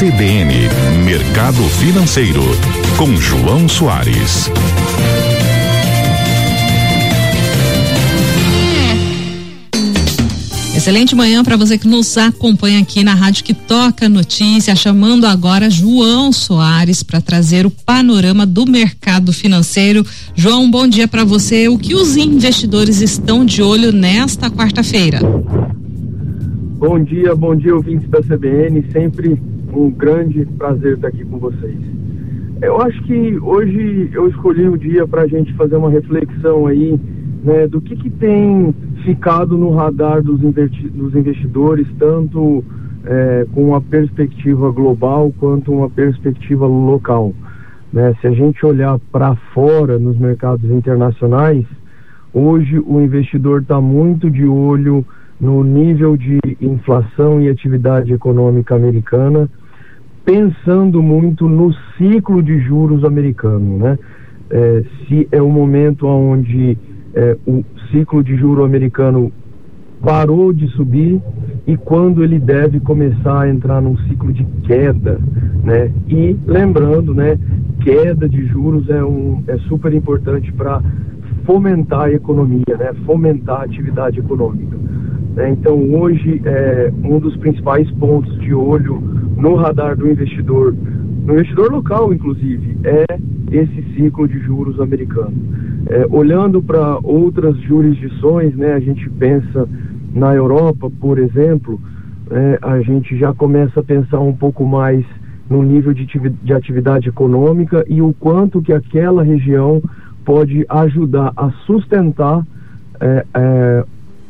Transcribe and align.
CBN 0.00 0.54
Mercado 1.04 1.62
Financeiro 1.78 2.40
com 2.96 3.14
João 3.16 3.68
Soares. 3.68 4.50
Excelente 10.74 11.14
manhã 11.14 11.44
para 11.44 11.58
você 11.58 11.76
que 11.76 11.86
nos 11.86 12.16
acompanha 12.16 12.80
aqui 12.80 13.04
na 13.04 13.12
Rádio 13.12 13.44
que 13.44 13.52
toca 13.52 14.08
notícia, 14.08 14.74
chamando 14.74 15.26
agora 15.26 15.68
João 15.68 16.32
Soares 16.32 17.02
para 17.02 17.20
trazer 17.20 17.66
o 17.66 17.70
panorama 17.70 18.46
do 18.46 18.64
mercado 18.64 19.34
financeiro. 19.34 20.02
João, 20.34 20.70
bom 20.70 20.88
dia 20.88 21.06
para 21.06 21.24
você. 21.24 21.68
O 21.68 21.76
que 21.76 21.94
os 21.94 22.16
investidores 22.16 23.02
estão 23.02 23.44
de 23.44 23.62
olho 23.62 23.92
nesta 23.92 24.50
quarta-feira? 24.50 25.20
Bom 26.78 26.98
dia, 27.04 27.34
bom 27.34 27.54
dia, 27.54 27.74
ouvintes 27.74 28.08
da 28.08 28.22
CBN. 28.22 28.82
Sempre 28.90 29.38
um 29.72 29.90
grande 29.90 30.44
prazer 30.58 30.94
estar 30.94 31.08
aqui 31.08 31.24
com 31.24 31.38
vocês. 31.38 31.78
Eu 32.62 32.80
acho 32.82 33.02
que 33.04 33.38
hoje 33.40 34.10
eu 34.12 34.28
escolhi 34.28 34.68
o 34.68 34.76
dia 34.76 35.06
para 35.06 35.22
a 35.22 35.26
gente 35.26 35.52
fazer 35.54 35.76
uma 35.76 35.90
reflexão 35.90 36.66
aí 36.66 36.98
né, 37.42 37.66
do 37.66 37.80
que, 37.80 37.96
que 37.96 38.10
tem 38.10 38.74
ficado 39.04 39.56
no 39.56 39.70
radar 39.70 40.22
dos, 40.22 40.40
dos 40.40 41.14
investidores, 41.14 41.86
tanto 41.98 42.62
é, 43.04 43.46
com 43.54 43.64
uma 43.68 43.80
perspectiva 43.80 44.70
global 44.70 45.32
quanto 45.38 45.72
uma 45.72 45.88
perspectiva 45.88 46.66
local. 46.66 47.32
Né? 47.92 48.14
Se 48.20 48.26
a 48.26 48.30
gente 48.30 48.64
olhar 48.64 48.98
para 49.10 49.34
fora 49.54 49.98
nos 49.98 50.18
mercados 50.18 50.70
internacionais, 50.70 51.64
hoje 52.32 52.78
o 52.78 53.00
investidor 53.00 53.62
está 53.62 53.80
muito 53.80 54.30
de 54.30 54.44
olho 54.44 55.04
no 55.40 55.64
nível 55.64 56.16
de 56.16 56.38
inflação 56.60 57.40
e 57.40 57.48
atividade 57.48 58.12
econômica 58.12 58.74
americana, 58.74 59.48
pensando 60.24 61.02
muito 61.02 61.48
no 61.48 61.72
ciclo 61.96 62.42
de 62.42 62.58
juros 62.60 63.04
americano, 63.04 63.78
né? 63.78 63.98
É, 64.50 64.82
se 65.06 65.28
é 65.30 65.40
o 65.40 65.48
momento 65.48 66.06
onde 66.06 66.76
é, 67.14 67.36
o 67.46 67.64
ciclo 67.90 68.22
de 68.22 68.36
juro 68.36 68.64
americano 68.64 69.32
parou 70.02 70.52
de 70.52 70.66
subir 70.68 71.20
e 71.66 71.76
quando 71.76 72.24
ele 72.24 72.38
deve 72.38 72.80
começar 72.80 73.42
a 73.42 73.48
entrar 73.48 73.80
num 73.80 73.96
ciclo 74.08 74.32
de 74.32 74.44
queda, 74.64 75.20
né? 75.62 75.92
E 76.08 76.36
lembrando, 76.46 77.14
né, 77.14 77.38
queda 77.82 78.28
de 78.28 78.46
juros 78.46 78.88
é 78.88 79.04
um 79.04 79.42
é 79.46 79.56
super 79.68 79.92
importante 79.92 80.52
para 80.52 80.82
fomentar 81.44 82.02
a 82.02 82.12
economia, 82.12 82.76
né? 82.78 82.92
Fomentar 83.04 83.60
a 83.60 83.64
atividade 83.64 84.18
econômica. 84.18 84.76
Né? 85.34 85.50
Então 85.50 85.78
hoje 85.94 86.40
é 86.44 86.92
um 87.04 87.18
dos 87.18 87.36
principais 87.36 87.90
pontos 87.92 88.38
de 88.40 88.52
olho 88.52 89.19
no 89.40 89.54
radar 89.54 89.96
do 89.96 90.08
investidor, 90.08 90.74
no 91.24 91.34
investidor 91.34 91.72
local 91.72 92.12
inclusive, 92.12 92.76
é 92.84 93.04
esse 93.50 93.82
ciclo 93.94 94.28
de 94.28 94.38
juros 94.40 94.78
americano. 94.80 95.34
É, 95.86 96.06
olhando 96.10 96.62
para 96.62 96.98
outras 97.02 97.56
jurisdições, 97.58 98.54
né, 98.54 98.74
a 98.74 98.80
gente 98.80 99.08
pensa 99.10 99.68
na 100.14 100.34
Europa, 100.34 100.90
por 101.00 101.18
exemplo, 101.18 101.80
é, 102.30 102.58
a 102.62 102.80
gente 102.80 103.16
já 103.18 103.32
começa 103.32 103.80
a 103.80 103.82
pensar 103.82 104.20
um 104.20 104.32
pouco 104.32 104.64
mais 104.64 105.04
no 105.48 105.62
nível 105.62 105.92
de, 105.92 106.06
de 106.06 106.52
atividade 106.52 107.08
econômica 107.08 107.84
e 107.88 108.00
o 108.00 108.12
quanto 108.12 108.62
que 108.62 108.72
aquela 108.72 109.22
região 109.22 109.82
pode 110.24 110.64
ajudar 110.68 111.32
a 111.36 111.50
sustentar 111.66 112.46
é, 113.00 113.26
é, 113.34 113.84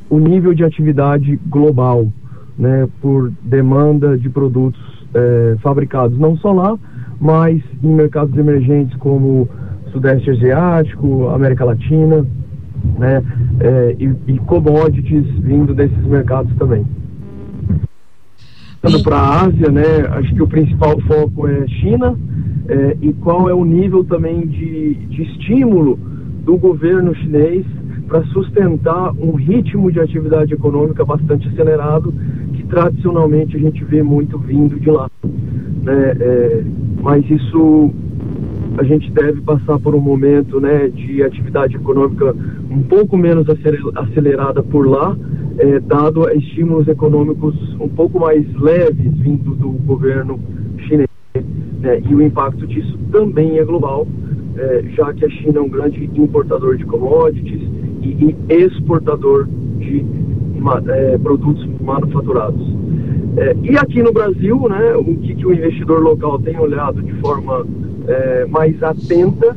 o 0.08 0.18
nível 0.18 0.54
de 0.54 0.64
atividade 0.64 1.38
global, 1.46 2.08
né, 2.58 2.88
por 3.02 3.30
demanda 3.42 4.16
de 4.16 4.30
produtos 4.30 4.99
é, 5.14 5.56
fabricados 5.60 6.18
não 6.18 6.36
só 6.36 6.52
lá, 6.52 6.78
mas 7.20 7.62
em 7.82 7.94
mercados 7.94 8.36
emergentes 8.36 8.96
como 8.98 9.48
Sudeste 9.92 10.30
Asiático, 10.30 11.28
América 11.28 11.64
Latina, 11.64 12.24
né, 12.98 13.22
é, 13.60 13.96
e, 13.98 14.32
e, 14.32 14.38
commodities 14.40 15.26
vindo 15.40 15.74
desses 15.74 16.04
mercados 16.06 16.52
também. 16.56 16.86
Indo 18.82 19.02
para 19.02 19.16
a 19.16 19.44
Ásia, 19.44 19.70
né, 19.70 20.06
acho 20.12 20.34
que 20.34 20.42
o 20.42 20.46
principal 20.46 20.98
foco 21.00 21.46
é 21.46 21.66
China 21.68 22.16
é, 22.68 22.96
e 23.02 23.12
qual 23.12 23.50
é 23.50 23.54
o 23.54 23.64
nível 23.64 24.04
também 24.04 24.46
de, 24.46 24.94
de 24.94 25.22
estímulo 25.22 25.98
do 26.44 26.56
governo 26.56 27.14
chinês 27.16 27.66
para 28.08 28.24
sustentar 28.24 29.12
um 29.12 29.36
ritmo 29.36 29.92
de 29.92 30.00
atividade 30.00 30.52
econômica 30.52 31.04
bastante 31.04 31.48
acelerado 31.48 32.12
tradicionalmente 32.70 33.56
a 33.56 33.60
gente 33.60 33.84
vê 33.84 34.02
muito 34.02 34.38
vindo 34.38 34.78
de 34.78 34.90
lá. 34.90 35.10
Né? 35.82 36.16
É, 36.20 36.62
mas 37.02 37.28
isso 37.28 37.90
a 38.78 38.84
gente 38.84 39.10
deve 39.10 39.40
passar 39.42 39.78
por 39.78 39.94
um 39.94 40.00
momento 40.00 40.60
né, 40.60 40.88
de 40.88 41.22
atividade 41.22 41.76
econômica 41.76 42.34
um 42.70 42.82
pouco 42.82 43.16
menos 43.16 43.46
acelerada 43.96 44.62
por 44.62 44.88
lá, 44.88 45.16
é, 45.58 45.80
dado 45.80 46.30
estímulos 46.30 46.86
econômicos 46.88 47.54
um 47.80 47.88
pouco 47.88 48.20
mais 48.20 48.46
leves 48.54 49.12
vindo 49.18 49.54
do 49.54 49.70
governo 49.70 50.38
chinês. 50.86 51.08
Né, 51.34 52.00
e 52.08 52.14
o 52.14 52.22
impacto 52.22 52.66
disso 52.66 52.98
também 53.10 53.58
é 53.58 53.64
global, 53.64 54.06
é, 54.56 54.84
já 54.96 55.12
que 55.12 55.24
a 55.24 55.30
China 55.30 55.58
é 55.58 55.60
um 55.60 55.68
grande 55.68 56.04
importador 56.14 56.76
de 56.76 56.84
commodities 56.84 57.62
e, 58.02 58.34
e 58.48 58.54
exportador 58.54 59.48
de 59.78 60.04
é, 60.88 61.18
produtos 61.18 61.69
manufaturados. 61.80 62.66
É, 63.36 63.56
e 63.62 63.76
aqui 63.76 64.02
no 64.02 64.12
Brasil, 64.12 64.68
né, 64.68 64.94
o 64.96 65.04
que, 65.04 65.34
que, 65.34 65.46
o 65.46 65.52
investidor 65.52 66.02
local 66.02 66.38
tem 66.40 66.58
olhado 66.58 67.02
de 67.02 67.12
forma 67.14 67.64
é, 68.08 68.44
mais 68.46 68.82
atenta 68.82 69.56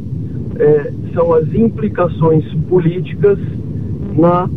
é, 0.59 0.93
são 1.13 1.33
as 1.33 1.51
implicações 1.53 2.45
políticas 2.69 3.39
na 4.15 4.49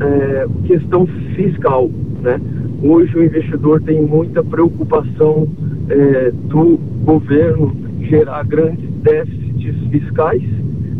é, 0.00 0.46
questão 0.66 1.06
fiscal. 1.36 1.88
Né? 2.22 2.40
Hoje 2.82 3.16
o 3.16 3.24
investidor 3.24 3.80
tem 3.82 4.02
muita 4.02 4.42
preocupação 4.42 5.48
é, 5.88 6.32
do 6.32 6.78
governo 7.04 7.72
gerar 8.02 8.44
grandes 8.44 8.90
déficits 9.02 9.76
fiscais 9.90 10.42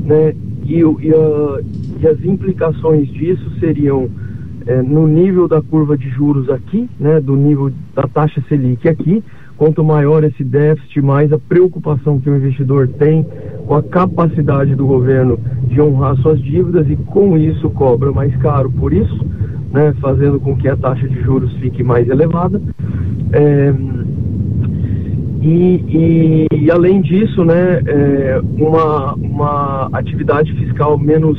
né? 0.05 0.35
e, 0.65 0.79
e, 0.79 1.15
a, 1.15 1.61
e 2.01 2.07
as 2.07 2.25
implicações 2.25 3.09
disso 3.09 3.51
seriam 3.59 4.09
é, 4.71 4.83
no 4.83 5.09
nível 5.09 5.49
da 5.49 5.61
curva 5.61 5.99
de 5.99 6.09
juros 6.11 6.49
aqui, 6.49 6.89
né, 6.99 7.21
do 7.21 7.35
nível 7.35 7.73
da 7.93 8.05
taxa 8.05 8.41
Selic 8.49 8.89
aqui, 8.89 9.21
quanto 9.57 9.83
maior 9.83 10.23
esse 10.23 10.45
déficit, 10.45 11.03
mais 11.03 11.33
a 11.33 11.39
preocupação 11.41 12.21
que 12.21 12.31
o 12.31 12.37
investidor 12.37 12.87
tem 12.87 13.27
com 13.67 13.75
a 13.75 13.83
capacidade 13.83 14.77
do 14.77 14.87
governo 14.87 15.41
de 15.65 15.81
honrar 15.81 16.15
suas 16.19 16.41
dívidas 16.41 16.89
e 16.89 16.95
com 16.95 17.37
isso 17.37 17.69
cobra 17.71 18.13
mais 18.13 18.35
caro 18.37 18.71
por 18.71 18.93
isso, 18.93 19.27
né, 19.73 19.93
fazendo 20.01 20.39
com 20.39 20.57
que 20.57 20.69
a 20.69 20.77
taxa 20.77 21.09
de 21.09 21.21
juros 21.21 21.53
fique 21.55 21.83
mais 21.83 22.09
elevada. 22.09 22.63
É, 23.33 23.75
e, 25.43 26.47
e, 26.53 26.65
e, 26.65 26.71
além 26.71 27.01
disso, 27.01 27.45
né, 27.45 27.81
é, 27.87 28.41
uma, 28.57 29.15
uma 29.15 29.89
atividade 29.93 30.53
fiscal 30.53 30.97
menos 30.97 31.39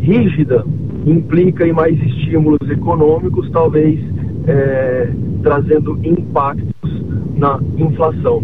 rígida 0.00 0.64
implica 1.06 1.66
em 1.66 1.72
mais 1.72 2.00
estímulos 2.00 2.68
econômicos, 2.70 3.50
talvez 3.50 4.00
é, 4.46 5.10
trazendo 5.42 5.98
impactos 6.02 7.04
na 7.36 7.60
inflação. 7.76 8.42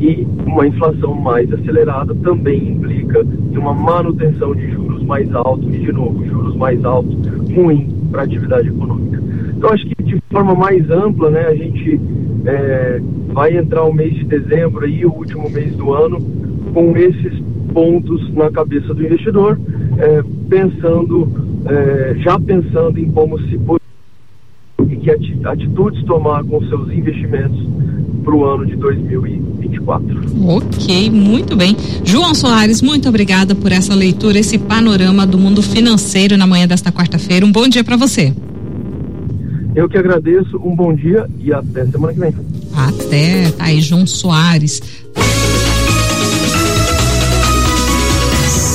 E 0.00 0.26
uma 0.46 0.66
inflação 0.66 1.14
mais 1.14 1.52
acelerada 1.52 2.14
também 2.16 2.70
implica 2.70 3.26
em 3.52 3.58
uma 3.58 3.74
manutenção 3.74 4.54
de 4.54 4.70
juros 4.70 5.02
mais 5.02 5.32
altos, 5.34 5.68
e 5.74 5.78
de 5.78 5.92
novo, 5.92 6.24
juros 6.24 6.56
mais 6.56 6.84
altos, 6.84 7.16
ruim 7.54 7.88
para 8.10 8.22
a 8.22 8.24
atividade 8.24 8.68
econômica. 8.68 9.20
Então, 9.56 9.70
acho 9.70 9.86
que 9.86 10.02
de 10.02 10.18
forma 10.30 10.54
mais 10.54 10.88
ampla, 10.90 11.30
né, 11.30 11.46
a 11.46 11.54
gente 11.54 12.00
é, 12.44 13.00
vai 13.32 13.56
entrar 13.56 13.84
o 13.84 13.92
mês 13.92 14.14
de 14.14 14.24
dezembro, 14.24 14.84
aí, 14.84 15.04
o 15.04 15.12
último 15.12 15.50
mês 15.50 15.74
do 15.74 15.92
ano, 15.92 16.18
com 16.72 16.96
esses 16.96 17.42
pontos 17.72 18.32
na 18.34 18.50
cabeça 18.50 18.94
do 18.94 19.04
investidor, 19.04 19.58
é, 19.98 20.22
pensando 20.48 21.47
é, 21.68 22.14
já 22.18 22.38
pensando 22.38 22.98
em 22.98 23.10
como 23.10 23.38
se 23.40 23.58
e 24.88 24.96
que 24.96 25.10
atitudes 25.44 26.02
tomar 26.04 26.42
com 26.44 26.60
seus 26.66 26.90
investimentos 26.90 27.58
para 28.24 28.34
o 28.34 28.44
ano 28.44 28.66
de 28.66 28.76
2024. 28.76 30.20
Ok, 30.46 31.10
muito 31.10 31.56
bem. 31.56 31.76
João 32.04 32.34
Soares, 32.34 32.80
muito 32.80 33.08
obrigada 33.08 33.54
por 33.54 33.72
essa 33.72 33.94
leitura, 33.94 34.38
esse 34.38 34.58
panorama 34.58 35.26
do 35.26 35.38
mundo 35.38 35.62
financeiro 35.62 36.36
na 36.36 36.46
manhã 36.46 36.66
desta 36.66 36.90
quarta-feira. 36.90 37.44
Um 37.44 37.52
bom 37.52 37.68
dia 37.68 37.84
para 37.84 37.96
você. 37.96 38.32
Eu 39.74 39.88
que 39.88 39.96
agradeço, 39.96 40.56
um 40.56 40.74
bom 40.74 40.94
dia 40.94 41.26
e 41.38 41.52
até 41.52 41.86
semana 41.86 42.12
que 42.12 42.20
vem. 42.20 42.34
Até, 42.74 43.50
tá 43.52 43.64
aí 43.64 43.80
João 43.80 44.06
Soares. 44.06 44.97